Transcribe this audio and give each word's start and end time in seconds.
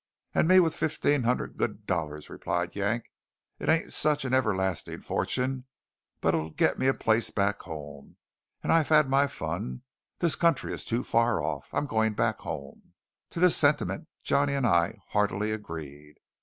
"And 0.33 0.47
me 0.47 0.59
with 0.59 0.73
fifteen 0.75 1.25
hundred 1.25 1.57
good 1.57 1.85
dollars?" 1.85 2.27
replied 2.27 2.75
Yank. 2.75 3.11
"It 3.59 3.69
ain't 3.69 3.93
such 3.93 4.25
an 4.25 4.33
everlasting 4.33 5.01
fortune; 5.01 5.65
but 6.21 6.33
it'll 6.33 6.49
git 6.49 6.79
me 6.79 6.87
a 6.87 6.93
place 6.95 7.29
back 7.29 7.61
home; 7.61 8.15
and 8.63 8.71
I've 8.73 8.89
had 8.89 9.07
my 9.07 9.27
fun. 9.27 9.83
This 10.17 10.33
country 10.33 10.73
is 10.73 10.85
too 10.85 11.03
far 11.03 11.39
off. 11.39 11.67
I'm 11.71 11.85
going 11.85 12.15
back 12.15 12.39
home." 12.39 12.93
To 13.29 13.39
this 13.39 13.55
sentiment 13.55 14.07
Johnny 14.23 14.55
and 14.55 14.65
I 14.65 14.97
heartily 15.09 15.51
agreed. 15.51 16.15